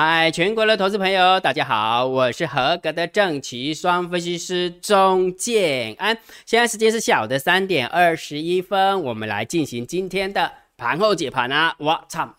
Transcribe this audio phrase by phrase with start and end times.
[0.00, 6.16] 嗨，全国的投资朋友，大家好，我是合格的正奇双分析师钟建安。
[6.46, 11.74] 现在时间是下午的三点二十一分，我们来进行今天的盘后解盘啊！
[11.78, 12.32] 我操，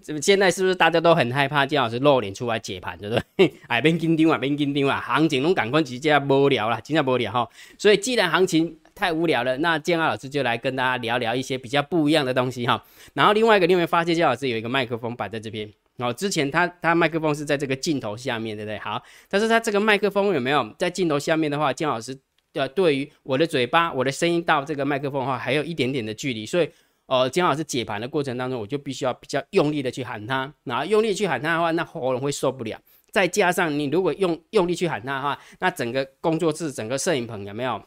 [0.00, 3.52] 怎么现在是不是大家都很害怕姜老师露脸出来解盘，对不对？
[3.66, 7.48] 哎，别紧张啊，别紧张啊，行情拢赶快直接无聊了，真的无聊哈。
[7.76, 12.84] 所以既然行情，太无聊了，那建安老师就来跟大家聊聊一些比较不一样的东西哈。
[13.14, 15.66] 然后另外一个，你有没有发现建老师有一个麦克风摆在这边？
[15.96, 18.78] 哦，之前他他麦克风是在这个镜头下面，对不对？
[18.78, 22.14] 好，但是他这个麦克风有没有在镜头下面的话，建老师
[22.52, 26.68] 呃对于我的嘴巴，我的声音到这个麦克风的话，还有一点点的距离，所以
[27.06, 32.78] 呃建老师解盘的过程当中，我就必须要比较用力的去喊他，然后用力去喊他的话，那喉咙会受不了。
[33.10, 37.82] 再加上你如果用用力去喊他的话，那整个工作室、整个摄影棚有没有？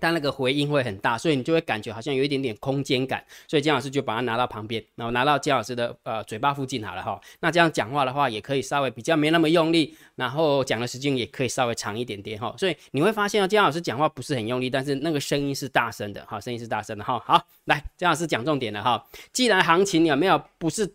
[0.00, 3.22] 但那个回音会很大，所以你就会感觉好像有一点点空间感。
[3.46, 7.20] 所以姜老师就把它拿到旁边，然后拿到姜老师的呃嘴巴附近好了哈。
[7.40, 12.54] 那这样讲话的话，也可以稍微比较没那么用力，然后讲的时间也可以稍微长一点点哈。
[12.56, 17.22] 所以你会发现哦，姜老师讲话不是很用力，但是那个声音是大声的哈，声音是大声的哈。
[17.24, 19.04] 好，来姜老师讲重点了哈。
[19.32, 20.90] 既然行情有没有不是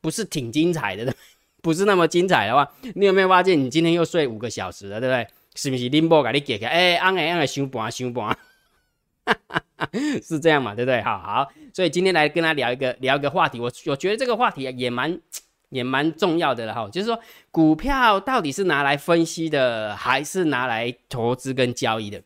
[0.00, 1.14] 不是挺精彩的，
[1.62, 5.26] 不是那么精彩的话，你有没有发现你今天又睡五个小时了，对不对？
[5.56, 6.68] 是不是林波给你解开？
[6.68, 8.38] 哎，安哎安哎，想盘想盘。
[10.22, 11.00] 是这样嘛，对不对？
[11.02, 15.18] 好好，所以今天来跟他聊一个聊一个话题，我我觉得这个话题也蛮
[15.70, 17.18] 也蛮重要的了哈，就是说
[17.50, 22.20] 股票到底是拿来分析的，还是拿来投资跟交易的，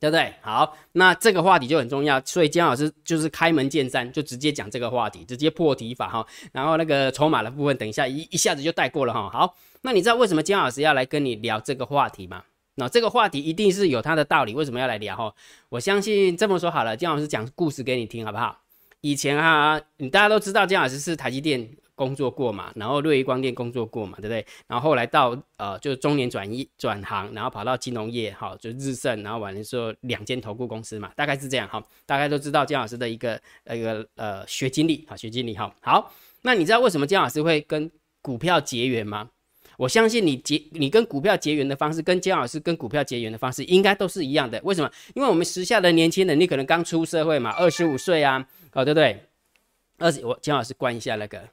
[0.00, 0.34] 对不对？
[0.40, 6.26] 好，那这个话题就很重要，所以姜老师就是开门见山，就直接讲这个话题，直接破题法哈。
[6.52, 9.30] 然后那个筹码的部分，等一下一一下子就带过了哈。
[9.30, 12.42] 好，那你知道为什么姜老师要来跟你聊这个话题吗？
[12.76, 15.34] 那这个话题一定是有它的道理，为什么要来聊哈？
[15.68, 18.60] 我相信这么说好了，姜老师讲故事给你听好不好？
[19.00, 24.44] 以前啊，你大家都知道姜老师是台积电工作过嘛，然后瑞仪光电工作过嘛，对不对？
[24.66, 31.82] 然后后来到呃，就是中年转一转行，然后跑到金融业，哈，就日盛，然后完了之后两间投顾公司嘛，大概是这样哈。
[32.04, 33.40] 大家都知道姜老师的一个
[33.70, 35.74] 一个呃学经历啊，学经历哈。
[35.80, 36.12] 好，
[36.42, 37.90] 那你知道为什么姜老师会跟
[38.20, 39.30] 股票结缘吗？
[39.76, 44.60] 我相信你结你跟股票结缘的方式，跟姜老师跟股票结缘的方式应该都是一样的。
[44.64, 44.90] 为什么？
[45.14, 49.28] 因为我们时下的年轻人，你可能刚出社会嘛，二十五岁啊，哦，对不对？
[49.98, 51.48] 二十，我姜老师关一下那个，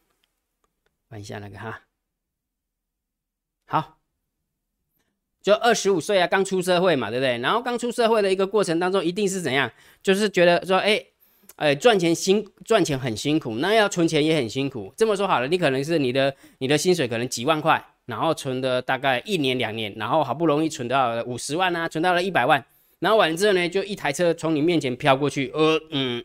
[1.10, 1.82] 关一下那个哈。
[3.66, 3.98] 好，
[5.42, 7.38] 就二十五岁啊，刚出社会嘛，对不对？
[7.40, 9.72] 然后刚出社会的一个过程当中，一定是怎样？
[10.02, 11.06] 就是觉得说，哎。
[11.58, 14.92] 哎，赚钱辛赚钱很辛苦，那要存钱也很辛苦。
[14.98, 22.64] 这么说好了，你可能是你的你的薪水可能几万块，然后存的大概一年两年，然后好不容易存到了五十万啊，存到了一百万，
[23.00, 26.24] 然后完了之后呢，就一台车从你面前飘过去，呃嗯。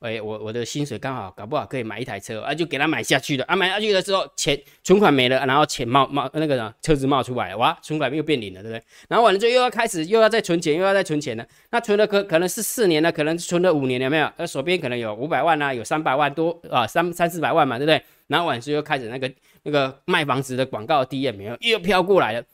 [0.00, 3.56] 哎，我我的薪水刚好搞不好可以买一台车啊，就给他买下去了啊。
[3.56, 8.84] 买下去的时候，钱存款没了，然后钱冒冒那个，车子冒出来，哇，存款又变零了，对不对？
[9.08, 11.44] 然后完了之后又要开始又要再存钱，又要再存钱了。
[11.70, 14.30] 那存了可可能是四年了，可能存了五年，了没有？
[14.36, 18.00] 那手边可能有五百万啊，有三百万多啊，三三四百万嘛，对不对？
[18.26, 19.28] 然后完了之后又开始那个
[19.66, 22.44] 那个卖房子的广告第一没有，又飘过来了，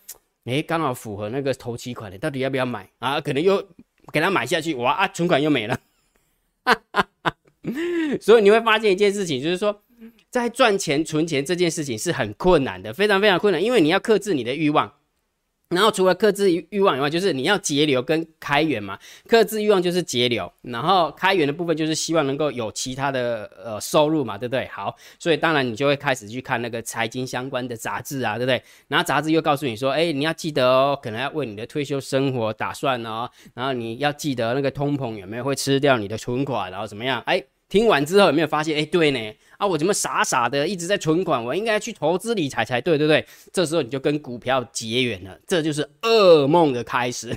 [0.46, 3.20] 哎，刚好符合那个头期款的，到底要不要买啊？
[3.20, 3.62] 可能又
[4.10, 5.78] 给他买下去，哇啊，存款又没了，
[6.64, 7.36] 哈哈哈。
[8.18, 9.82] 所以你会发现一件事情，就是说，
[10.30, 14.90] 在赚钱、存钱这件事情是很困难的，非常非常困难，因为你要克制你的欲望。
[15.72, 18.98] 然后除了克制欲望以外，就是你要节流跟开源嘛。
[19.26, 24.66] 克制欲望就是节流，然后开源的部分就是希望能够有其他的呃收入嘛，对不对？
[24.68, 28.62] 好，所以当然你就会开始去看那个财经相关的杂志啊，对不对？
[28.88, 33.28] 然后杂志又告诉你说，哎，你要记得哦，可能要为你的退休生活打算哦。
[33.54, 37.22] 然后你要记得那个通膨有没有会吃掉你的存款，然后怎么样？
[37.26, 38.76] 哎，听完之后有没有发现？
[38.76, 39.18] 哎，对呢。
[39.62, 41.44] 啊，我怎么傻傻的一直在存款？
[41.44, 43.24] 我应该去投资理财才对，对不对？
[43.52, 47.32] 这时候你就跟股票结缘了，这就是噩梦的开始。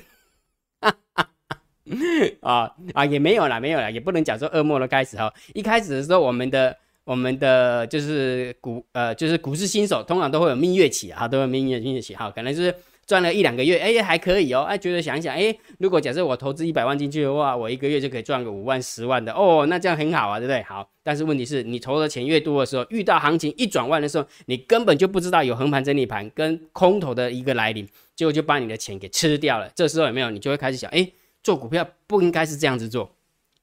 [2.41, 5.31] 啊啊，也没有啦，没有啦，也不能讲说噩梦的开始哈。
[5.53, 12.73] 一开始的时候，我们的我们的就是股呃，就是股市新手，通常都会有蜜月期啊，都有蜜月蜜月期哈，可能就是。
[13.07, 20.63] 赚了一两个月，哎，还可以哦，哎，觉得想一想，哎，如果假设我投资一百万进去的话，我一个月就可以赚个五万、十万的，哦，那这样很好啊，对不对？
[20.63, 29.69] 好，但是问题是你投的钱越多的时候，遇到行情一转弯的时候，你根本就不知道有横盘整理盘跟空头的一个来临，结果就把你的钱给吃掉了。
[29.75, 30.31] 这时候有没有？
[30.31, 31.07] 你就会开始想，哎，
[31.43, 33.11] 做股票不应该是这样子做。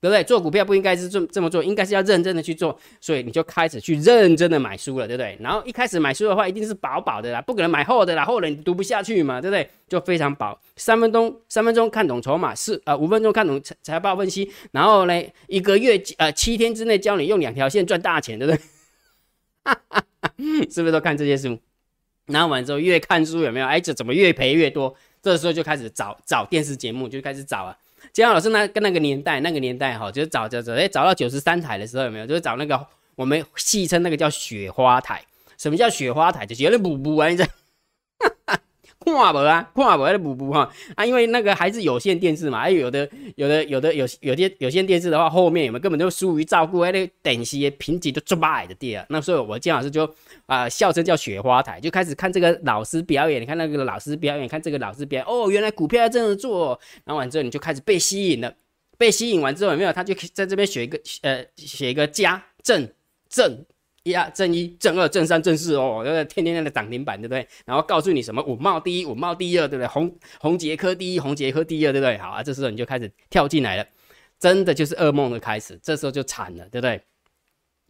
[0.02, 0.24] 对不对？
[0.24, 5.38] 做股票不应该是这这么做，应该是要认真的去做，所以你就开始去认真的买书了，对不对？
[5.40, 9.70] 然后一开始买书的话，一定是薄薄的啦，不可能买厚的啦，厚的你读不下去嘛，对不对？
[9.86, 18.60] 就非常薄，三分钟三分钟看懂筹码，四呃五分钟看懂财报分析，然后呢一个月呃七天之内教你用两条线赚大钱，对不对？
[20.68, 21.56] 是不是都看这些书？
[22.26, 23.66] 然后完之后越看书有没有？
[23.66, 24.92] 哎，这怎么越赔越多？
[25.22, 27.78] 这时候就开始找找电视节目，就开始找啊。
[28.12, 32.26] 江老师那跟那个年代，那个年代哈，就是找找找，哎，找到九十三台的时候有没有？
[32.26, 35.22] 就是找那个我们戏称那个叫雪花台。
[35.56, 36.44] 什么叫雪花台？
[36.44, 37.46] 就是有点补补啊，你知？
[39.04, 49.04] 看无啊，看无那补补哈啊，因为那个还是有线电视嘛，还有的有的有的有有些有线电视的话，后面有没有根本就疏于照顾，那个等级品质就这么矮的地啊。
[49.08, 50.08] 那所以我姜老师就
[50.46, 58.54] 啊，笑称叫雪花台，就开始看这个老师表演，你看那个老师表演，看这个老师表演，哦，原来股票要这样做，然后完之后你就开始被吸引了，
[58.98, 59.92] 被吸引完之后有没有？
[59.92, 62.88] 他就在这边写一个呃，写一个加正
[63.28, 63.64] 正。
[64.04, 67.46] 一啊，正一、正二、正三、正四哦，那个天天在那涨停板，对不对？
[67.64, 69.86] 然后告诉你什么五茂第一、五茂第二，对不对？
[69.86, 72.18] 红红杰科第一、红杰科第二，对不对？
[72.18, 73.86] 好啊，这时候你就开始跳进来了，
[74.40, 77.00] 真的就是噩梦的开始，这时候就惨了，对不对？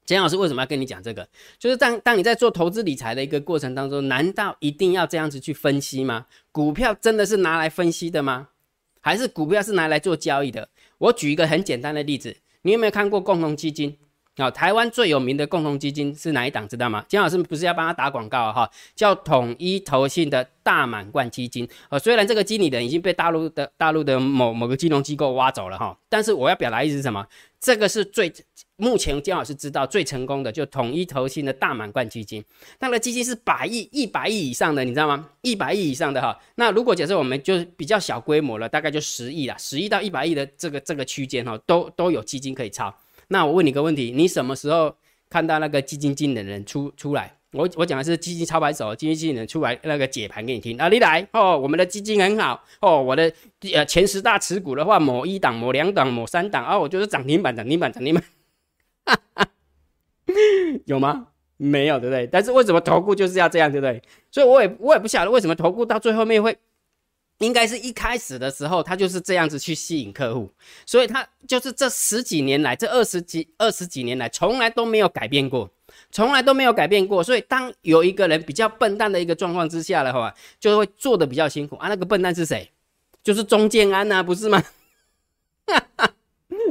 [0.05, 1.27] 简老师为什么要跟你讲这个？
[1.59, 6.27] 就是当当你在做投资理财的一个过程当中，难道一定要这样子去分析吗？
[6.51, 8.49] 股票真的是拿来分析的吗？
[9.01, 10.69] 还是股票是拿来做交易的？
[10.99, 13.97] 我举一个很简单的例子，你有没有看过共同基金？
[14.39, 16.67] 好，台湾最有名的共同基金是哪一档？
[16.67, 17.05] 知道吗？
[17.07, 18.53] 金老师不是要帮他打广告啊？
[18.53, 21.69] 哈，叫统一投信的大满贯基金。
[21.91, 27.27] 呃，虽然这个经理人已经被大陆的大陆的某某个金融机构挖走了哈，但是我要表达意思是什么？
[27.61, 28.33] 这个是最
[28.77, 32.43] 目前金老师知道最成功的，就统一投信的大满贯基金。
[32.81, 35.29] 那个基金是百亿、一百亿以上的，你知道吗？
[35.43, 36.41] 一百亿以上的哈。
[36.55, 42.93] 那如果假设我们就是比较小规模了，大概就十亿啦，十亿到一百亿的这个这个区间哈，都都有基金可以抄。
[43.33, 44.95] 那我问你个问题，你什么时候
[45.31, 47.35] 看到那个基金经理人出出来？
[47.53, 50.89] 我我讲的是基金操盘手，基金经理人出来那个解盘给你听啊！
[50.89, 53.33] 你来哦，我们的基金很好哦，我的
[53.73, 58.23] 呃前十大持股的话，某一档、某两档、某三档啊，我就是涨停板、涨停板、涨停板，
[60.85, 61.29] 有吗？
[61.57, 62.27] 没有，对不对？
[62.27, 64.03] 但是为什么投顾就是要这样，对不对？
[64.31, 66.55] 所以我也我也不晓得为什么投顾到最后面会。
[67.47, 70.51] 应该是一开始的时候，他就是这样子去吸引客户，
[70.87, 75.71] 所以他就是这十几年来，这二十几二十几年来，从来都没有改变过，
[76.11, 77.23] 从来都没有改变过。
[77.23, 81.89] 所以当有一个人比较笨蛋的一个状况之下的话，就会做的比较辛苦啊。
[81.89, 82.71] 那个笨蛋是谁？
[83.23, 84.63] 就是钟建安呐，不是吗？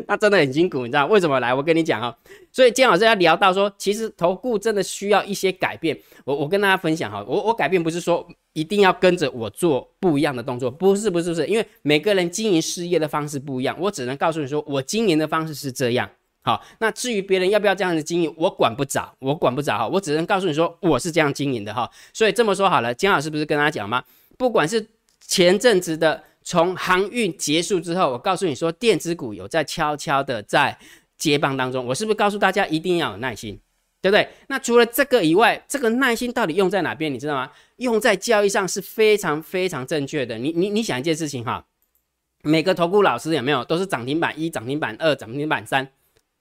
[0.08, 1.40] 他真的很辛苦，你知道为什么？
[1.40, 2.14] 来，我跟你讲哦。
[2.52, 5.98] 所以今天老师要聊到说，其实投顾真的需要一些改变。
[6.26, 16.10] 我我跟大家分享哈，我我改变不是说一定要跟着我做不一样的动作，不是不是不是，因为每个人经营事业的方式不一样，我只能告诉你说，我经营的方式是这样。
[16.42, 21.90] 好，那至于别人要不要这样子经营，我管不着，我管不着哈，我只能告诉你说，我是这样经营的哈。
[22.14, 24.04] 所以这么说好了，姜老师不是跟大家讲吗？
[24.38, 24.88] 不管是
[25.20, 26.24] 前阵子的。
[26.44, 30.76] 从航运结束之后，我告诉你说，电子股有在悄悄的在
[31.16, 31.86] 接棒当中。
[31.86, 33.60] 我是不是告诉大家一定要有耐心，
[34.02, 34.28] 对不对？
[34.48, 37.14] 那除了这个以外，这个耐心到底用在哪边？
[37.14, 37.52] 你知道吗？
[37.78, 40.38] 用在交易上是非常非常正确的。
[40.40, 41.66] 你你你想一件事情哈，
[42.42, 45.88] 每个投顾老师有没有都是涨停板一、涨停板二、涨停板三，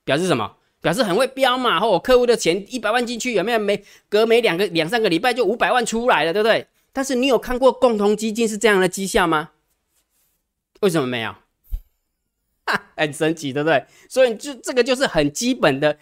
[0.03, 0.57] 表示什么？
[0.81, 1.79] 表示很会标嘛。
[1.79, 3.59] 或我客户的钱一百万进去，有没有？
[3.59, 6.65] 每隔每两个两三个礼拜就五百万出来了，对不对？
[6.91, 9.51] 但是你有看过共同基金是这样的绩效吗？
[10.79, 11.35] 为什么没有？
[12.95, 13.85] 很神奇，对不对？
[14.09, 15.97] 所以就这个就是很基本的，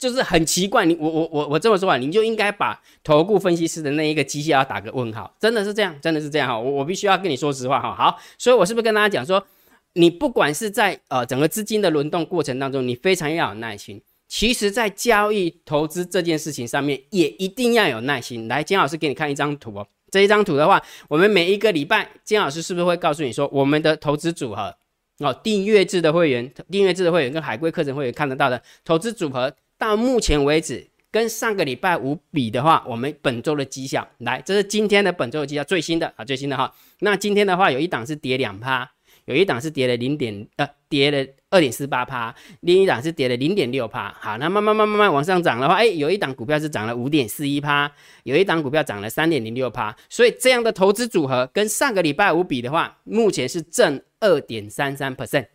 [0.00, 0.84] 就是很奇怪。
[0.84, 5.32] 你我我我我这么说啊，你就应该把投顾分析师的那一个机械要打个问号。
[5.38, 6.58] 真的是这样，真的是这样哈。
[6.58, 7.94] 我我必须要跟你说实话哈。
[7.94, 9.46] 好，所以我是不是跟大家讲说，
[9.92, 14.02] 你不管是在呃整个资金的轮动过程当中，你非常要有耐心。
[14.26, 18.46] 其实，在交易投资这件事情上面，也一定要有耐心。
[18.46, 19.86] 来，金老师给你看一张图哦。
[20.08, 24.76] 这一张图的话，我们每一个礼拜，金老师是不是会告诉你说，我们的投资组合
[25.18, 36.72] 哦，订阅制的会员、订阅制的会员跟海龟课程会员看得到的投资组合，到目前为止跟上个礼拜五比的话，我们本周的绩效，来，这是今天的本周的绩效最新的啊，最新的哈。
[37.00, 38.88] 那今天的话，有一档是跌两趴。
[39.26, 44.12] 有一档是跌了零点呃，跌了二点四八趴，另一档是跌了零点六趴。
[44.18, 47.88] 好，那慢慢慢慢慢往上涨的话，哎，有一档股票是涨了五点四一趴，
[48.24, 49.94] 有一档股票涨了三点零六趴。
[50.08, 55.46] 所以这样的投资组合跟上个礼拜五比的话，目前是正二点三三 percent，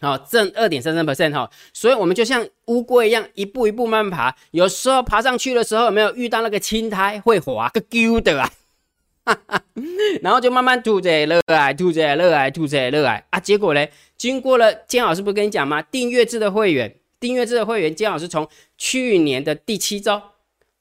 [0.00, 1.50] 好，正二点三三 percent 哈。
[1.72, 4.36] 所以我们就像乌龟一样，一步一步慢慢爬。
[4.50, 8.50] 有时候爬上去的时候，有没有遇到那个青苔会滑个丢的啊？
[10.20, 13.40] 然后就慢慢吐着热爱，吐着热爱，吐着热爱啊！
[13.40, 13.86] 结果呢？
[14.18, 15.80] 经过了金老师不跟你讲吗？
[15.80, 18.46] 订阅制的会员，订阅制的会员，金老师从
[18.76, 20.20] 去年的第七周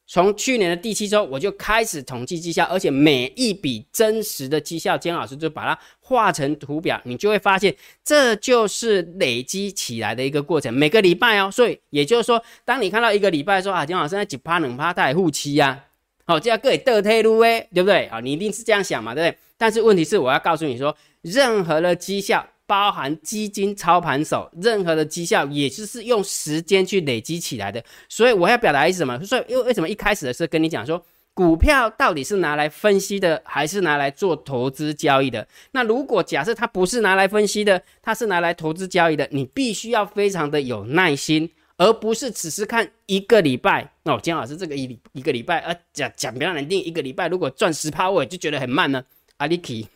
[0.06, 10.74] 从去年的第七周我就开始统计绩效，而且每一笔真实的绩效，姜老师就把它画成图表，你就会发现这就是累积起来的一个过程。
[10.74, 15.86] 每个礼拜哦，所以也就是说，当你看到一个礼拜说啊，姜老师在几趴两趴在护期呀，
[16.26, 18.20] 好，这样各位得退路诶，对不对啊？
[18.20, 19.38] 你一定是这样想嘛，对不对？
[19.58, 22.46] 但是问题是，我要告诉你说，任何的绩效。
[22.66, 27.84] 包含基金操盘手，任何的绩效也就是用时间去累积起来的。
[28.08, 29.24] 所以我要表达意思什么？
[29.26, 31.04] 所以因为为什么一开始的时候跟你讲说，
[31.34, 35.48] 股票到底是拿来分析的，还是拿来做投资交易的？
[35.72, 43.92] 那如果假设它不是拿来分析的，它是拿来投资交易的，你必须要非常的有耐心，而不是只是看一个礼拜。
[44.04, 49.04] 哦，姜老师这个一一个礼拜，呃，讲讲比较难听，一个礼拜如果赚十趴，我就觉得很慢呢。
[49.38, 49.88] 阿里奇。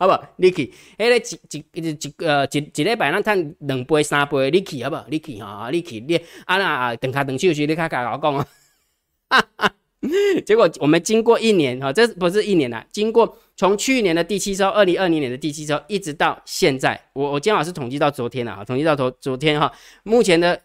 [0.00, 4.96] 好不，你去，迄个一一一一呃一一礼拜咱赚两杯三杯，你去好不？
[5.10, 6.16] 你去哈，你去你
[6.46, 8.46] 啊那等下等休息，你看看我讲啊，
[9.28, 9.72] 哈哈。
[10.46, 19.70] 结果我们经过一年哈，这不是一年啦，经过从去年的第七周，二零二零年的第七周，一直到现在，我我姜老师统计到昨天了啊，统计到昨昨天哈，
[20.04, 20.58] 目前的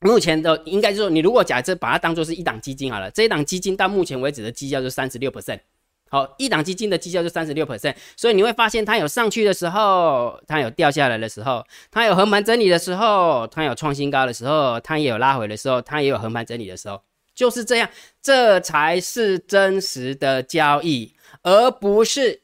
[0.00, 5.60] 目前的应该说，你如果假设把它当做是一档基金好了，这一档基金到目前为止的绩效就三十六 percent。
[6.08, 17.02] 好，一档基金的绩效就三十六 percent，所以你会发现它有上去的时候，它有掉下来的时候，它有横盘整理的时候，它有创新高的时候，它也有拉回的时候，它也有横盘整理的时候，
[17.34, 17.90] 就是这样，
[18.22, 22.40] 这才是真实的交易，而不是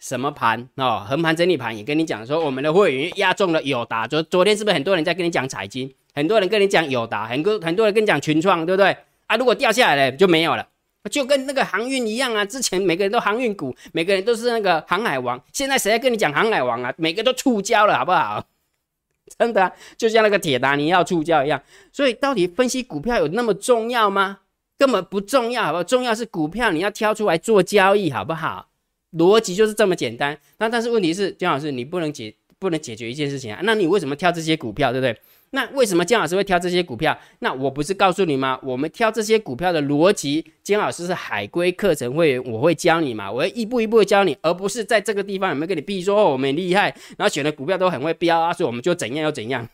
[0.00, 9.36] 什么盘哦，横盘整理盘也跟你讲说，我们的会员压中了友达，昨昨天是不是很多人在跟你讲彩金，很多人跟你讲友达，很多很多人跟你讲群创，对不对啊？
[9.36, 10.66] 如果掉下来了就没有了。
[11.10, 16.94] 就跟那个航运一样啊，之前每个人都航运股，每个人都是那个航海王，现在谁还跟你讲航海王啊？
[16.96, 18.46] 每个都触礁了，好不好？
[19.38, 21.60] 真的，就像那个铁达尼要触礁一样。
[21.92, 24.40] 所以，到底分析股票有那么重要吗？
[24.76, 25.84] 根本不重要，好不好？
[25.84, 28.68] 重要是股票你要挑出来做交易，好不好？
[29.12, 30.38] 逻辑就是这么简单。
[30.58, 33.60] 那但是问题是，姜老师，你不能解不能解决一件事情啊？
[33.64, 35.18] 那你为什么挑这些股票，对不对？
[35.54, 37.16] 那为什么姜老师会挑这些股票？
[37.40, 38.58] 那我不是告诉你吗？
[38.62, 49.68] 我们挑这些股票的逻辑，姜老师是海归课程会员，我会教你嘛，我会一步一步的教你，而不是在这个地方有没有跟你比说哦，我们厉害，然后选的股票都很会标啊，所以我们就怎样又怎样，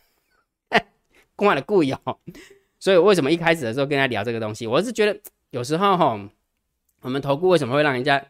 [1.37, 2.17] 公安的故意哦。
[2.77, 5.17] 所以为什么一开始的时候跟他聊这个东西，我是觉得
[5.51, 6.29] 有时候哈，
[7.03, 8.21] 我们投顾为什么会让人家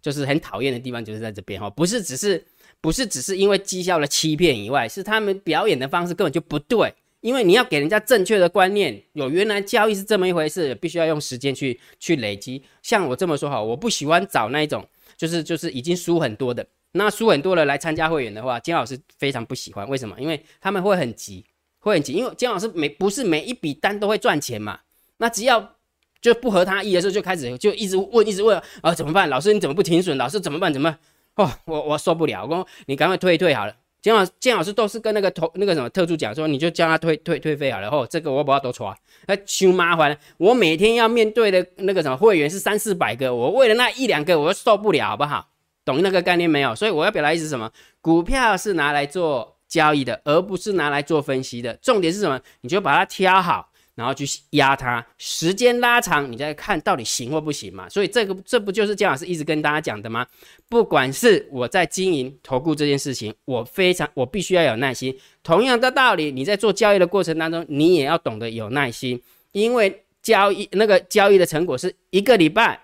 [0.00, 2.42] 就是很讨厌的地方，就是在这边哈，不是只是。
[2.84, 6.92] 不是只是因为绩效的欺骗以外，是他们表演的方式根本就不对。
[7.22, 12.62] 因为你要给人家正确的观念，有原来交易是这么一回事，必须要用时间去去累积。
[12.82, 14.86] 像我这么说哈，我不喜欢找那一种
[15.16, 19.88] 就是就是已经输很多的，那输很多的来参加会员的话，金老师非常不喜欢。
[19.88, 20.14] 为什么？
[20.20, 21.42] 因为他们会很急，
[21.78, 22.12] 会很急。
[22.12, 24.80] 因为金老师每不是每一笔单都会赚钱嘛，
[25.16, 25.76] 那只要
[26.20, 29.30] 就不合他意的时候，就开始就一直问，一直问啊，怎么办？
[29.30, 30.18] 老师你怎么不停损？
[30.18, 30.70] 老师怎么办？
[30.70, 30.98] 怎么办？
[31.36, 33.74] 哦，我我受不了，我说你赶快退一退好了。
[34.00, 37.88] 金老金老师都是跟那个投那个什么特助讲说，你就叫他退退退费好了。
[37.88, 38.94] 哦，这个我不要多错，
[39.26, 40.16] 那修麻烦。
[40.36, 45.48] 我每天要面对的那个什么会员是三四百个，我为了那一两个，我受不了，好不好？
[45.86, 46.74] 懂那个概念没有？
[46.74, 47.70] 所以我要表达意思什么？
[48.02, 51.74] 股票是拿来做交易的，而不是拿来做分析的。
[51.82, 52.38] 重点是什么？
[52.60, 53.70] 你就把它挑好。
[53.94, 57.88] 然后去压它，时间拉长，你再看到底行或不行嘛？
[57.88, 60.26] 所以这个这不就是姜老师一直跟大家讲的吗？
[60.68, 65.16] 不管是我在经营投顾这件事情，我非常我必须要有耐心。
[65.44, 69.22] 同样的道理，你在做交易的过程当中，你也要懂得有耐心，
[69.52, 72.80] 因为交易那个交易的成果是一个礼拜、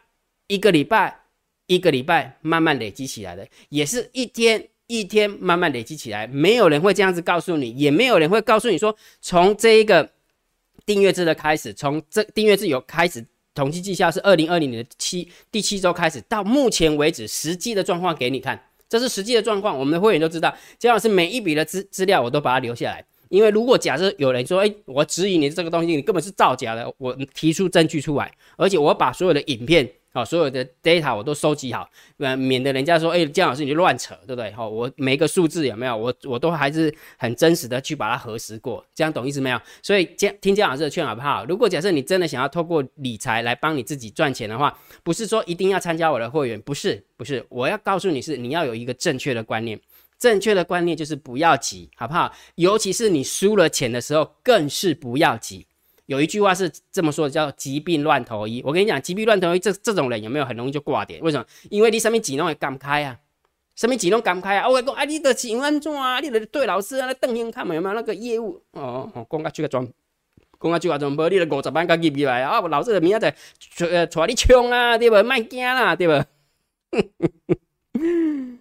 [0.47, 1.23] 一个礼拜、
[1.67, 6.29] 一个礼拜慢慢累积起来的，也是一天一天慢慢累积起来。
[6.29, 10.09] 没有人会这样子告诉你，也没有人会告诉你说从这一个。
[10.87, 19.79] 订阅制的开始，从这订阅制有开始统计绩效是二零二零年的七第七周开始，到目前为止实际的状况给你看，这是实际的状况。
[19.79, 29.89] 我们的会员都知道，姜老师每一笔的资资料我都把它留下来，因为如果假设有人说，哎，我质疑你这个东西，你根本是造假的，我提出证据出来，而且我把所有的影片。
[30.13, 31.89] 好，所有的 data 我都收集好，
[32.19, 34.51] 呃，免得人家说，哎，姜老师你就乱扯，对不对？
[34.51, 39.61] 好，我每个数字有没有，我我都还是很真实的去把它核实过，这样懂意思没有？
[39.83, 41.45] 所以姜听姜老师的劝好不好？
[41.45, 49.81] 如果假设你真的想要透过理财来帮你自己赚钱的话，不是说一定要参加我的会员，不是，不是，我要告诉你是你要有一个正确的观念，
[50.19, 52.33] 正确的观念就是不要急，好不好？
[52.57, 55.67] 尤其是你输了钱的时候，更是不要急。
[56.11, 58.61] 有一句话是这么说的，叫“疾病乱投医”。
[58.67, 61.21] 我跟你讲，疾病乱投医这这种人有没有很容易就挂点？
[61.21, 61.47] 为什么？
[61.71, 63.17] 因为你上面几弄也干不开啊，
[63.77, 64.69] 上面几弄干不开啊。
[64.69, 66.19] 我讲啊，你的情安怎啊？
[66.19, 68.61] 你的对老师啊，那邓英他们有没有那个业务？
[68.73, 69.87] 哦哦，讲个这个装
[70.61, 71.29] 讲啊句话怎么无？
[71.29, 75.23] 你了五十万甲入入来啊，老子明仔载呃带你冲啊，对不？
[75.23, 76.25] 卖惊啦，对不？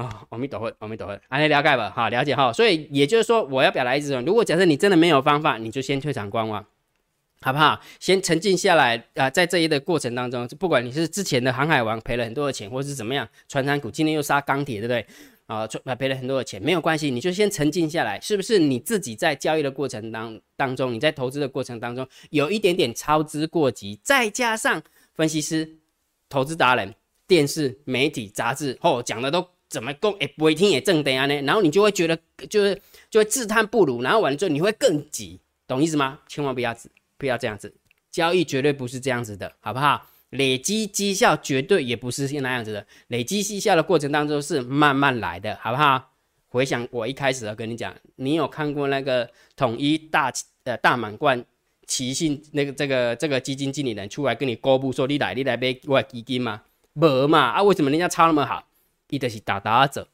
[0.00, 1.92] 啊，阿弥陀佛，阿弥陀佛，阿弥了解吧？
[1.94, 2.50] 好，了解哈。
[2.52, 6.64] 所以也就是说，我要表达一种，如果假设你真的没有方法，你就先退场观望。
[7.42, 7.80] 好不好？
[7.98, 15.06] 先沉静下来啊，在这一的过程当中，不管你是之前的航海王赔了很多的钱，或是怎么样，船山股今天又杀钢铁，对不对？
[15.46, 15.66] 啊，
[15.96, 18.58] 赔了很多的钱，没有关系，你就先沉静下来，是不是？
[18.58, 24.82] 你自己在交易的过程当当中，你在投资的过程当中，有一点点操之过急，再加上
[25.14, 25.78] 分析师、
[26.28, 26.94] 投资达人、
[27.26, 30.12] 电视媒体、杂志哦讲的都怎么讲？
[30.20, 32.18] 哎，不会听也正对啊呢，然后你就会觉得
[32.50, 36.18] 就是就会自叹不如，然后完了之后你会更急，懂意思吗？
[36.28, 36.76] 千万不要。
[37.16, 37.70] 不要这样子，
[38.10, 40.06] 交易绝对不是这样子的，好不好？
[40.30, 46.12] 累积绩效绝对也不是那样子的，累积绩效的过程当中是慢慢来的，好不好？
[46.48, 50.32] 回想我一开始要跟你讲，你有看过那个统一大
[50.64, 51.44] 呃大满贯
[51.86, 56.62] 奇信那个这个这个基金经理人出来跟你公布说你来你来买我基金吗？
[56.94, 57.62] 没嘛啊？
[57.62, 58.66] 为什么人家抄那么好？
[59.10, 60.06] 一的是打打啊走，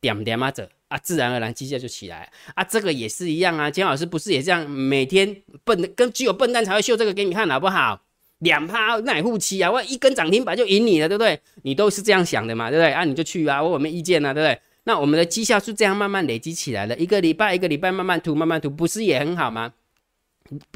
[0.00, 0.64] 点点啊走。
[0.88, 3.68] 啊，自然而然绩效就起来啊，这个也是一样啊。
[3.68, 8.00] 姜老师不是也这样，每天笨跟只有笨蛋才会秀这个给你看，好不好？
[8.38, 11.40] 两趴奶护期啊，我一根涨停板就赢你了，对不对？
[11.62, 12.92] 你都是这样想的嘛，对不对？
[12.92, 14.60] 啊，你就去啊，我有没意见呢，对不对？
[14.84, 19.72] 那我们的绩效是这样慢慢累积起来的，一个礼拜一个礼拜慢慢涂慢慢涂，不是也很好吗？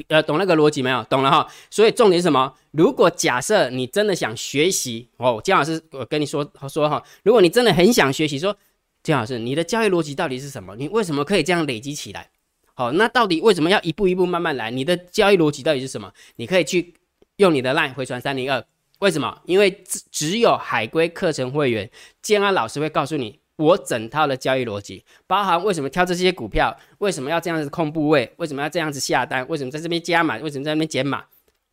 [0.09, 1.03] 呃，懂那个逻辑没有？
[1.05, 1.47] 懂了哈。
[1.71, 2.55] 所以重点是什么？
[2.71, 8.57] 如果假设你真的想学习哦，姜老师我跟你说说哈，如果你真的很想学习，说。
[9.01, 10.75] 姜老师，你的交易逻辑到底是什么？
[10.77, 12.29] 你为什么可以这样累积起来？
[12.75, 14.73] 好，那到底为什么要一步一步慢慢来？
[14.73, 16.13] 你的交易逻辑到底是什么？
[16.37, 16.93] 你可以去
[17.37, 18.63] 用你的 LINE 回传三零二。
[18.99, 19.41] 为什么？
[19.47, 21.89] 因为只只有海归课程会员，
[22.21, 31.25] 建安老师会告诉你我整套的交易逻辑，包含为什么挑这些股票，为什么要这样子控部位，为什么要这样子下单，为什么在这边加码，为什么在那边减码，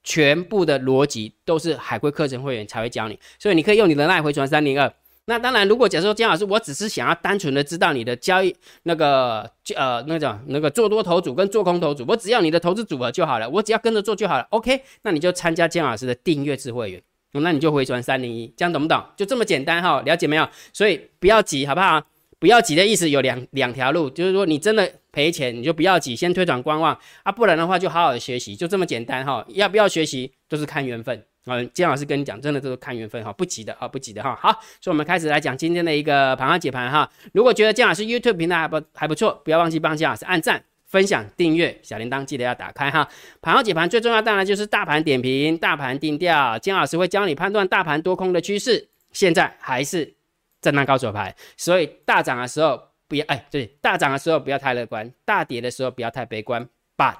[0.03, 3.19] 全部的逻辑都是海归课程会员才会教你。
[3.37, 4.91] 所以你可以用你的赖回传三零二。
[5.27, 14.45] 那当然，如果假设说姜老师，我只是想要单纯的知道你的交易那个呃那种那个做多头组跟做空头组，我只要你的投资组合就好了，我只要跟着做就好了。
[14.51, 17.01] OK，那你就参加姜老师的订阅制会员，
[17.41, 19.03] 那你就回传三零一，这样懂不懂？
[19.15, 20.47] 就这么简单哈，了解没有？
[20.73, 22.03] 所以不要急，好不好？
[22.37, 29.43] 不要急的意思有两两条路，就是说你真的赔钱，你就不要急，先推转观望啊，不然的话就好好的学习，就这么简单哈。
[29.49, 31.23] 要不要学习都是看缘分。
[31.47, 34.35] 嗯，姜老师跟你讲，真的都是看缘分哈，不急的啊，不急的哈。
[34.35, 37.09] 好，所以我们开始来讲今天的一个盘号解盘哈。
[37.33, 40.63] 如果觉得姜老师 YouTube 频道还不还不错，不要忘记帮姜老师按赞、
[40.95, 43.05] 分享、订阅，小铃铛记得要打开哈。
[43.41, 48.87] 盘后解盘最重要当然就是大盘点评、大盘定调，金老师会教你判断大盘多空的趋势。
[49.11, 50.15] 现在还是
[50.61, 56.65] 震荡高手牌，所以大涨的时候不要哎，对，大涨的时候不要太乐观，大跌的时候不要太悲观。
[56.95, 57.15] But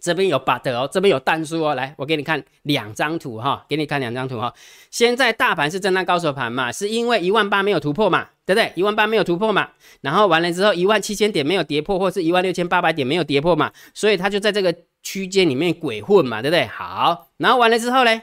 [0.00, 4.52] 这边有 but 哦，这边有弹数哦，来，我给你看两张图哈，给你看两张图哈。
[4.90, 8.72] 现在大盘是震荡高手盘嘛，是因为一万八没有突破嘛，对不对？
[8.74, 9.68] 一万八没有突破嘛，
[10.00, 16.66] 然后完了之后一万七千点没有跌破，或是一万六千八百点没有跌破嘛，所以它就在这个区间里面鬼混嘛，对不对？
[16.66, 18.22] 好，然后完了之后呢，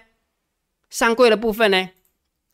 [0.89, 1.89] 上柜的部分呢？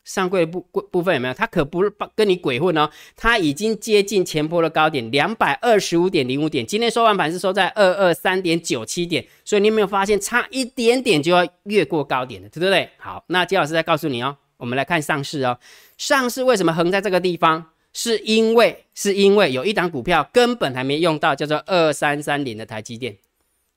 [0.04, 1.34] 上柜部部部分有没有？
[1.34, 12.88] 它可不是跟你鬼混哦，它已经接近前波的高点两百二十五点零五点，今天收完盘是收在二二三点九七点，所以你有没有发现差一点点就要越过高点了，对不对？
[12.98, 15.58] 好，那金老师再告诉你哦，我们来看上市哦，
[15.98, 17.70] 上市为什么横在这个地方？
[17.96, 23.16] 是因为是因为有一档股票根本还没用到，叫做二三三零的台积电，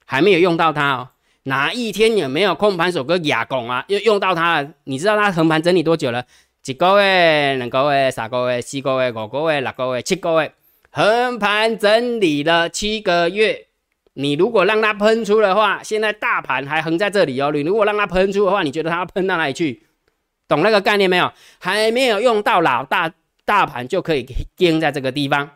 [0.05, 1.09] 还没有用到它哦。
[1.47, 3.83] 哪一天也没有空盘手跟哑拱啊？
[3.87, 4.69] 又用到它了？
[4.83, 6.25] 你知道它横盘整理多久了？
[6.61, 10.51] 几个月、两个月、三个月、四个月、五个月、六个月、七个月，
[10.91, 13.67] 横盘整理了七个月。
[14.15, 17.49] 你如果让它喷出的话，现在大盘还横在这里哦。
[17.53, 19.83] 你如果让它喷出的话，你觉得它要喷到哪里去？
[20.49, 21.31] 懂那个概念没有？
[21.59, 23.13] 还没有用到老大，
[23.45, 24.25] 大盘就可以
[24.57, 25.49] 盯在这个地方，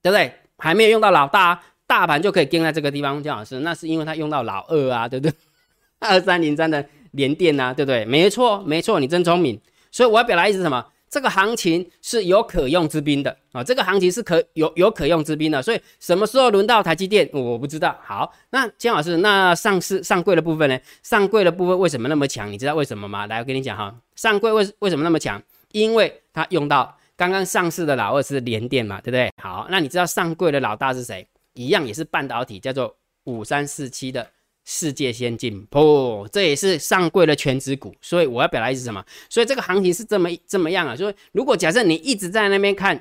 [0.00, 0.32] 对不对？
[0.58, 1.60] 还没有用到老大。
[1.86, 5.34] 大盘就可以跟在这个地方，姜老师，那是因为他用到老二啊，对不对？
[6.00, 8.04] 二三零三的连电啊，对不对？
[8.04, 9.58] 没错，没错，你真聪明。
[9.90, 10.84] 所以我要表达意思是什么？
[11.08, 15.62] 这个行情是有可用之兵的啊，这个行情是可有有可用之兵的。
[15.62, 17.96] 所以什么时候轮到台积电，我不知道。
[18.04, 20.78] 好，那姜老师，那上市上柜的部分呢？
[21.02, 22.52] 上柜的部分为什么那么强？
[22.52, 23.26] 你知道为什么吗？
[23.28, 25.40] 来，我跟你讲哈，上柜为为什么那么强？
[25.70, 29.30] 因为它用到刚刚上市的老二是联电嘛，对不对？
[29.40, 31.26] 好，那你知道上柜的老大是谁？
[31.56, 34.30] 一样也是半导体，叫做五三四七的
[34.64, 37.94] 世界先进，不，这也是上柜的全指股。
[38.00, 39.04] 所以我要表达意思什么？
[39.28, 40.94] 所以这个行情是这么这么样啊？
[40.94, 43.00] 所以如果假设你一直在那边看，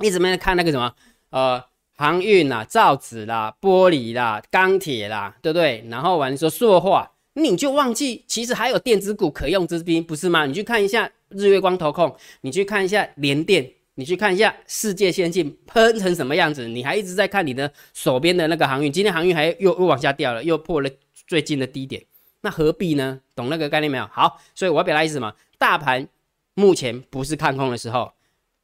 [0.00, 0.94] 一直在看那个什么，
[1.30, 1.62] 呃，
[1.96, 5.84] 航运啦、造纸啦、玻璃啦、钢铁啦，对不对？
[5.88, 10.46] 然后完说塑化，你就忘记其实还有电子股可用之兵，不是吗？
[10.46, 13.70] 你去看一下日月光投控，你去看一下联电，
[14.02, 20.90] 你去看一下世界先进喷成什么样子，你还一直在看你的手边的那个航运，今天航运还又又往下掉了，又破了
[21.28, 22.04] 最近的低点，
[22.40, 23.20] 那何必呢？
[23.36, 24.04] 懂那个概念没有？
[24.10, 26.08] 好，所以我要表达意思嘛，大盘
[26.54, 28.12] 目前不是看空的时候，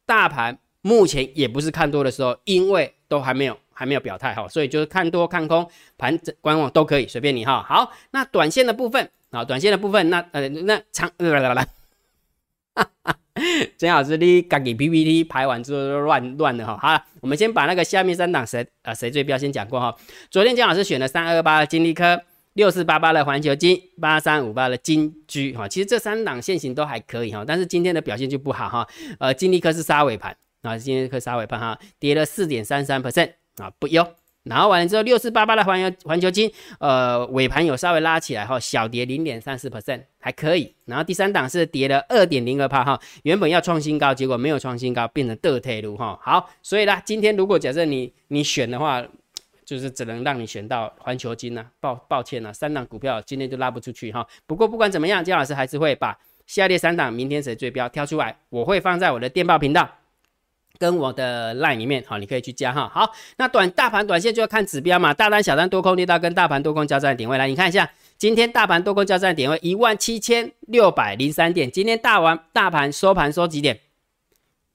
[0.04, 7.62] 大盘目前也不是看多的时候，因为都还没有还没有表态哈，所以就是看多看空盘观望都可以，随便你哈。
[7.62, 11.68] 好，那短线的部分啊，短线的部分，那呃那长来来来，
[12.74, 13.16] 哈哈，
[13.76, 16.76] 真老师你刚给 PPT 排完之后乱乱的哈。
[16.80, 19.94] 好了，我们先把那个下面三档谁啊谁最标先讲过哈。
[20.30, 22.20] 昨天姜老师选了三二八的金利科，
[22.54, 25.68] 六四八八的环球金，八三五八的金居哈。
[25.68, 28.86] 其实这三档线型都还可以哈，但是今天的表现就不好哈。
[29.18, 30.36] 呃，金利科是杀尾盘。
[30.62, 34.04] 啊，今天可杀尾盘哈，跌了四点三三 percent 啊，不优。
[34.48, 40.74] 然后完了之后，六四八八的环球环球金，呃，尾盘有稍微拉起来哈，小跌零点三四 percent 还可以。
[40.86, 46.18] 然后第三档是跌了二点零二帕哈，原本要创新高，结果没有创新高，变成倒退路哈。
[46.22, 49.04] 好，所以呢，今天如果假设你你选的话，
[49.64, 54.26] 就是只能让你选到环球金呢，抱抱歉了，三档股票今天就拉不出去哈。
[54.46, 59.86] 不过不管怎么样，姜老师还是会把下列三档明天谁最标挑出来，我会放在我的电报频道。
[60.78, 62.88] 跟我的 line 里面，好，你可以去加哈。
[62.88, 73.80] 好，那短大盘短线就要看指标嘛，大单、小单、多空力道跟大盘多空交战的点位来，你看一下，今天大盘多空交战的点位一万七千六百零三点，今天大完大盘收盘收几点？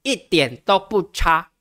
[0.01, 1.51] 一点都不差，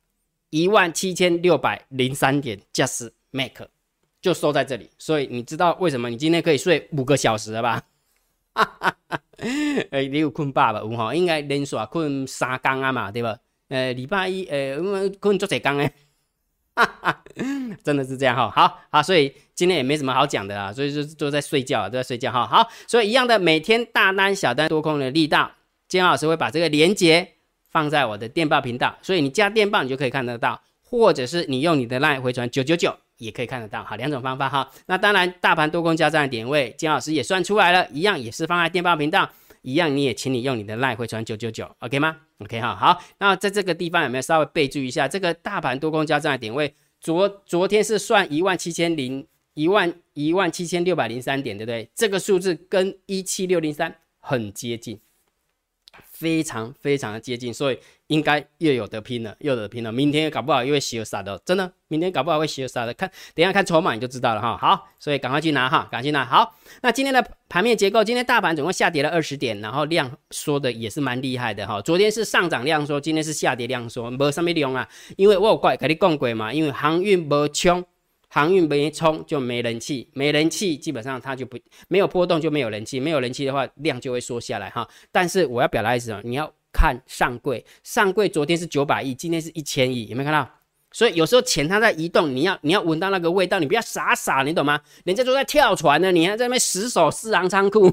[0.49, 3.69] 一万七千六百零三点，just make
[4.21, 4.89] 就收在这里。
[4.97, 7.81] 所以你知道为什么你今天可以睡五个小时了吧？
[8.53, 9.19] 哈哈哈，
[9.91, 11.15] 哎，你有困爸爸有哈？
[11.15, 13.37] 应该连续困三更啊嘛，对吧？
[13.73, 15.91] 呃，礼拜一，呃，我们可能做这刚哎，
[16.75, 17.23] 哈哈，
[17.83, 25.51] 真的是这样哈，好好，所以今天也没什么好讲的啊，所以就都在睡觉，都在睡觉哈，好，所以一样的，每天大单、小单、多空的力道，
[25.87, 27.27] 金老师会把这个连接
[27.71, 34.69] 放在我的电报频道，所以你加电报你就可以看得到，或者是你用你的 LINE 回传九九九也可以看得到，好，两种方法哈。
[34.85, 39.27] 那当然，大盘多空交战的点位，金老师也算出来了，一样也是放在电报频道。
[39.63, 42.17] 一样，你也请你用你的赖回传九九九，OK 吗？
[42.43, 45.07] ？OK 哈，好，那在这个地方有没有稍微备注一下？
[45.07, 51.89] 这个大盘多空交战的点位，昨昨天是算一万七千零一万一万七千六百零三点，对不对？
[51.95, 54.99] 这个数字跟一七六零三很接近。
[56.23, 59.91] 非常非常的接近，所以应该又有得拼了，又有得拼了。
[59.91, 62.93] 明天搞不好又会洗杀的，真的，明天搞不好会洗杀的。
[62.93, 64.55] 看，等下看筹码你就知道了哈。
[64.55, 66.23] 好，所以赶快去拿哈，赶快去拿。
[66.23, 71.81] 好，那今天的盘面结构，今天大盘总共下跌了二十点，然后量缩的也是蛮厉害的哈。
[71.81, 74.87] 昨天是上涨量缩，今天是下跌量缩，没什么用啊。
[75.17, 77.83] 因为我有怪跟你讲过嘛，因为航运没冲。
[78.33, 81.55] 航运没冲就没人气，没人气基本上它就不
[81.87, 84.89] 没有波动就没有人气，没有人气的话量就会缩下来哈。
[85.11, 90.49] 但是我要表达意思啊，你要看上柜，上柜昨天是九百亿，今天是一千亿，有没有看到？
[90.91, 94.81] 所以有时候钱它在移动，你要你要闻到那个味道，你不要傻傻，你懂吗？
[95.03, 97.91] 人家都在跳船呢，你还在那边死守四行仓库，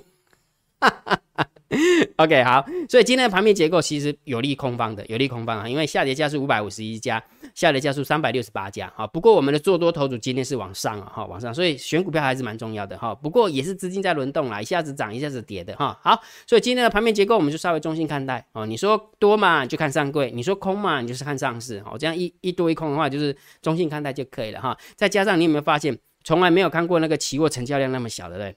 [0.80, 1.49] 哈哈哈。
[2.16, 7.22] OK，好，所以今天的盘面结构其实有利空方的，有利空方啊，因为下跌家是五百五十一家，
[7.54, 9.06] 下跌家数三百六十八家，哈。
[9.06, 13.14] 不过我们的做多头组今天是往上啊，哈，往上，所以选股票还是蛮重要的，哈。
[13.14, 15.96] 不过也是资金在轮动啦，一下子涨，一下子跌的，哈。
[16.02, 18.66] 好，所以今天的盘面结构我们就稍微中性看待，哦。
[18.66, 21.96] 你说多嘛，就看上柜；你说空嘛，你就是看上市，哦。
[21.96, 24.76] 这样一一多一空的话，就是中性看待就可以了，哈。
[24.96, 28.56] 再加上你有没有发现，从来没有看过那个期货成交量那么小的，对？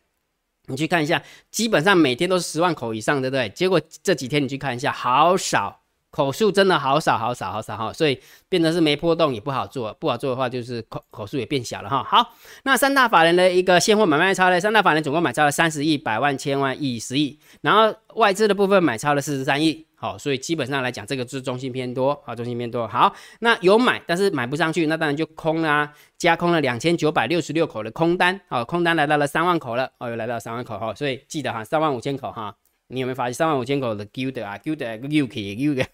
[0.67, 1.21] 你去看一下，
[1.51, 3.49] 基本上每天都是十万口以上，对不对？
[3.49, 5.82] 结果这几天你去看一下，好少。
[6.13, 12.03] 口数真的好少好少好少哈，所以变成是没波动也不好做，不好做的话就是口口数也变小了哈。
[12.03, 19.87] 好，那三大法人的一个现货买卖超呢，三大法人总共买超了三十亿、百万、千万、亿、十亿，然后外资的部分买超了四十三亿。
[19.95, 22.85] 好，所以基本上来讲，这个是中性偏多啊，中性偏多。
[22.87, 32.53] 好，那有买但是买不上去，那当然就空啦，加空了两千九百六十六口的空单，好，空单来到了三万口了，哦，又来到三万口哈，所以记得哈，三万五千口哈，
[32.89, 35.85] 你有没有发现三万五千口的 Q 的啊，Q 的 U K U 的。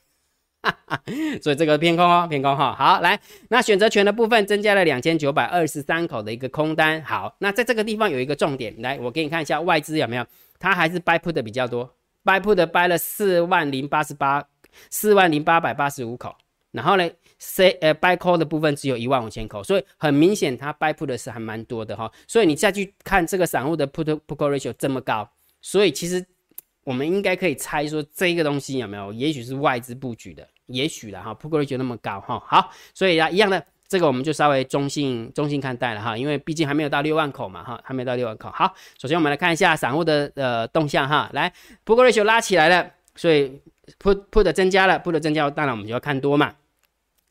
[0.61, 1.01] 哈哈，
[1.41, 2.75] 所以这个偏空哦，偏空哈。
[2.77, 3.17] 好，来，
[3.47, 7.01] 那选择权的部分增加了两千九百二十三口的一个空单。
[7.03, 10.25] 好，那在这个地方有一个重点，来，我给你看一下外资有没有，
[10.59, 11.89] 它还是 buy put 的比较多
[12.25, 14.45] ，buy put 的 buy 了四万零八十八，
[14.89, 16.35] 四万零八百八十五口。
[16.71, 22.11] 然后呢，C 呃 buy call 的部分只有一万五千口，所以很明显它 buy put 的是还蛮多的哈。
[22.27, 25.29] 所以你再去看这个散户的 put put ratio 这么高，
[25.61, 26.25] 所以其实。
[26.83, 32.41] 我们应该可以猜说这个东西有没有，也许是外资布局的，也许的哈，不过就那么高哈。
[32.47, 38.49] 好，所以啊，一样的这个我们就稍微中性中性看待了哈，因为毕竟还没有到六万口嘛哈，还没到六万口。
[38.51, 41.51] 好，首先我们来看一下散户的呃动向哈，来
[41.85, 43.61] ，put ratio 拉起来了，所以
[44.01, 46.55] put put 增加了，put 增加，当然我们就要看多嘛。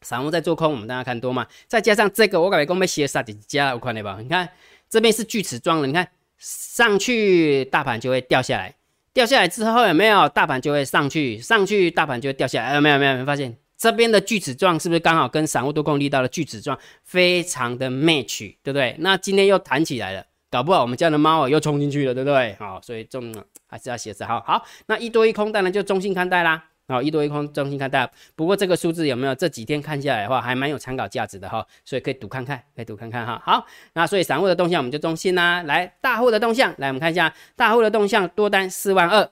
[0.02, 1.44] 散户在做空，我们当然看多嘛。
[1.66, 4.18] 再加上这个，我感觉刚被写杀几家，我看到吧？
[4.20, 4.48] 你看
[4.88, 6.08] 这边是锯齿状的，你看
[6.38, 8.74] 上去大盘就会掉下来，
[9.12, 10.28] 掉下来之后有没有？
[10.28, 12.98] 大盘就会上去，上去大盘就会掉下来，有没有？
[12.98, 13.14] 没有？
[13.14, 13.56] 没有发现？
[13.76, 18.96] 这边的锯齿状是不是刚好跟散户多空力道的锯齿状非常的 match，对不对？
[18.98, 22.56] 那今天又弹起来了，搞不好我们家的猫又冲进去了，对不对？
[22.58, 23.32] 好，所以这种
[23.68, 24.40] 还是要写字好。
[24.46, 26.64] 好，那一多一空当然就中性看待啦。
[26.88, 28.10] 好，一多一空中心看大。
[28.34, 33.40] 不过这个数字有没有这几天看下来的话，还蛮有参考价值的哈，所以可以赌看看，可以赌看看哈。
[33.44, 35.62] 好，那所以散户的动向我们就中心啦。
[35.62, 39.30] 来，大户的动向，来我们看一下大户的动向，多单四万二。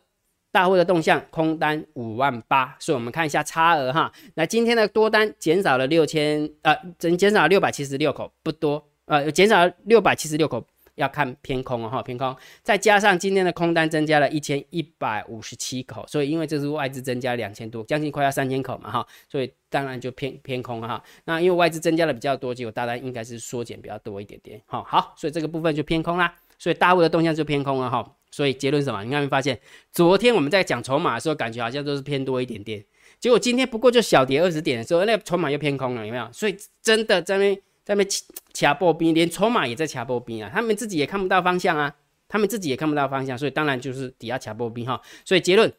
[0.52, 4.10] 大户的动向，空单五万八，所以我们看一下差额哈。
[4.36, 12.36] 那今天的多单减少了六千，呃，减减少六百七十六口，不多，呃，减少六百七十六口，要看偏空哦哈，偏空。
[12.62, 21.02] 再加上今天的空单增加了一千一百五十七口，所以因为这是外资增加两千多，将近快要三千口嘛哈，所以当然就偏偏空哈。
[21.24, 26.34] 那因为外资增加的比较多，结果大单应该是缩减比较多一点点，好，好，所以这个部分就偏空啦。
[26.58, 28.12] 所以大户的动向就偏空了哈。
[28.30, 29.02] 所以结论什么？
[29.04, 29.58] 你看没有发现？
[29.92, 32.84] 昨天我们在讲筹码的时候，感觉好像都是偏多一点点，
[33.18, 36.28] 结果今天不过就小跌二十点的时候，那筹码又偏空了，有没有？
[36.32, 38.04] 所以真的在那在那
[38.52, 41.94] 掐波兵，连筹码也在掐波兵啊，他们自己也看不到方向啊，
[42.26, 45.00] 他们自己也看不到方向，所以当然就是底下掐波兵哈。
[45.24, 45.72] 所以结论，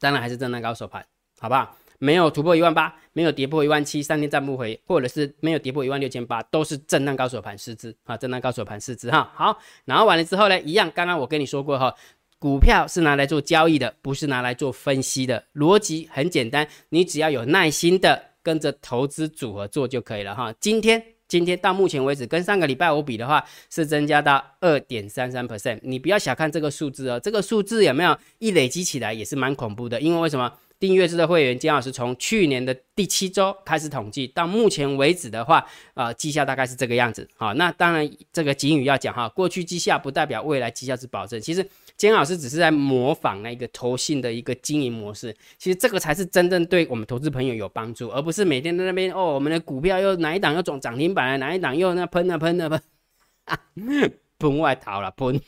[0.00, 1.04] 当然还是震荡高手盘，
[1.38, 1.76] 好不好？
[1.98, 9.30] 没有突破一万八，没有跌破一万七，三天站不回，或者是没有跌破一万六千八，都是震荡高手盘四支啊，震荡高手盘四支哈。
[9.34, 11.94] 好，然后完了之后呢，一样，刚刚我跟你说过哈，
[12.38, 20.54] 股票是拿来做交易的，不是拿来做分析的，逻辑很简单，你只要有耐心的跟着投资组合做就可以了哈。
[20.60, 30.52] 今天今天到目前为止，跟上个礼拜五比的话，是增加到二点三三 percent，你不要小看这个数字哦，这个数字有没有一累积起来也是蛮恐怖的，因为为什么？
[30.80, 37.28] 订阅制的会员，金老师从去年的第七周开始统计，到目前为止的话，呃，绩效大概是这个样子。
[37.34, 41.40] 好，那当然这个警语要讲哈，过去绩效不代表未来绩效是保证。
[41.40, 52.80] 其实金老师只是在模仿那个投信的一个经营模式，其实这个才是真正对我们投资朋友有帮助，而不是每天在那边哦，我们的股票又哪一档又涨涨停板了，哪一档又那喷啊喷啊喷，
[54.38, 55.40] 喷外逃了喷，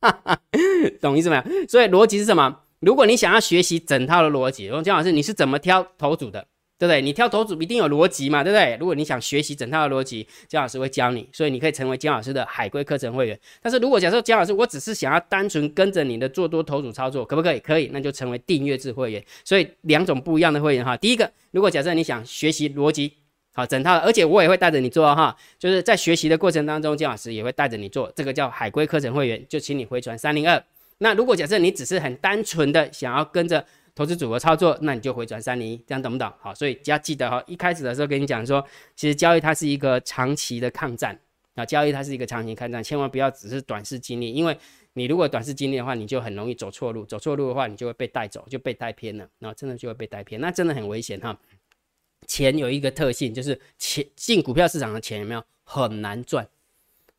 [1.02, 1.42] 懂意思没有？
[1.68, 2.60] 所以逻辑是什么？
[2.78, 6.46] 如果你想要学习整套的逻辑，问姜老师你是怎么挑头组的，
[6.78, 7.00] 对不对？
[7.00, 8.76] 你挑头组一定有逻辑嘛，对不对？
[8.78, 13.38] 如果你想学习整套的逻辑，姜老师会教你，所以你可以成为姜老师的海龟课程会员。
[13.62, 17.58] 但是如果假设姜老师我只是想要单纯跟着你的做多头组操作，可不可以？
[17.60, 19.24] 可以，那就成为订阅制会员。
[19.44, 20.96] 所以两种不一样的会员哈。
[20.96, 23.12] 第一个，如果假设你想学习逻辑，
[23.54, 30.62] 好整套的，而且我也会带着你做哈，就是在学习的过程当中，姜老师也会带着你做，这个叫海龟课程会员，就请你回传三零二。
[30.98, 33.64] 那如果假设你只是很单纯的想要跟着
[33.96, 36.30] 投资组合操作，那你就回转三零一，这样懂不懂？
[36.38, 38.62] 好，所以只要记得哈，一开始的时候跟你讲说，
[38.94, 41.18] 其实交易它是一个长期的抗战
[41.54, 44.54] 啊，交易它是一个长期抗战，千万不要只是短视经历，因为
[44.92, 51.34] 你如果短视经历的话，你就很容易走错路，走错路的话，你就会被带走，就被带偏了，然后真的就会被带偏，那真的很危险哈。
[52.26, 56.46] 钱有一个特性，就是钱进股票市场的钱有没有很难赚，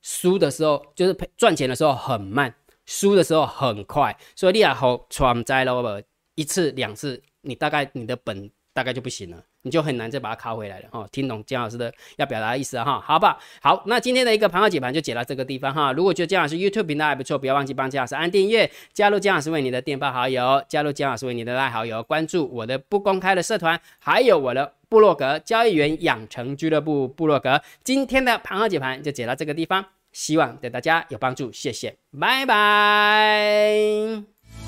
[0.04, 2.54] 输的时候就是赚钱的时候很慢。
[2.90, 6.02] 输的时候很快，所以你也好闯灾了，
[6.38, 11.08] 一次两次，你大概你的本大概就不行了，你就很难再把它考回来了哈。
[11.12, 13.26] 听懂姜老师的要表达的意思哈，好不
[13.60, 13.84] 好？
[13.88, 15.92] 那今天的一个盘后解盘就解到这个地方哈。
[15.92, 27.60] 如果觉得姜老师 YouTube 频道还不错，不要忘记帮姜老师按订阅，加入姜老师为你的电报好友，加入姜老师为你的赖好友，关注我的不公开的社团，还有我的部落格交易员养成俱乐部部落格。
[27.84, 29.84] 今天的盘后解盘就解到这个地方。
[30.14, 34.37] 希望对大家有帮助，谢谢，拜拜。